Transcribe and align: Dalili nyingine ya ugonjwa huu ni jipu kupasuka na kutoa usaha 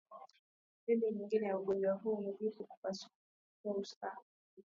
Dalili 0.87 1.11
nyingine 1.11 1.47
ya 1.47 1.57
ugonjwa 1.59 1.93
huu 1.95 2.21
ni 2.21 2.33
jipu 2.33 2.63
kupasuka 2.63 3.15
na 3.15 3.41
kutoa 3.55 3.75
usaha 3.81 4.17